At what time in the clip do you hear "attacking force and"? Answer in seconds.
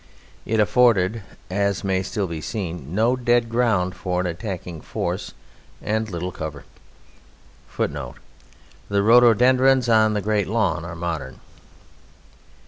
4.25-6.09